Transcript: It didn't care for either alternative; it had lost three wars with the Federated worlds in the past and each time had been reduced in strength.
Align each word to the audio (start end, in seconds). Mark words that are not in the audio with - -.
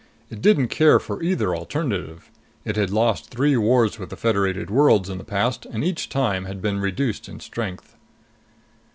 It 0.31 0.41
didn't 0.41 0.69
care 0.69 0.97
for 0.97 1.21
either 1.21 1.55
alternative; 1.55 2.31
it 2.65 2.75
had 2.75 2.89
lost 2.89 3.29
three 3.29 3.55
wars 3.55 3.99
with 3.99 4.09
the 4.09 4.15
Federated 4.17 4.71
worlds 4.71 5.09
in 5.09 5.19
the 5.19 5.23
past 5.23 5.67
and 5.67 5.83
each 5.83 6.09
time 6.09 6.45
had 6.45 6.59
been 6.59 6.79
reduced 6.79 7.29
in 7.29 7.39
strength. 7.39 7.95